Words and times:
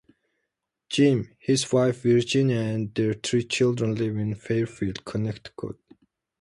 Jim, 0.89 1.29
his 1.37 1.71
wife 1.71 2.01
Virginia, 2.01 2.57
and 2.57 2.91
their 2.95 3.13
three 3.13 3.43
children 3.43 3.93
live 3.93 4.17
in 4.17 4.33
Fairfield, 4.33 5.05
Connecticut. 5.05 5.75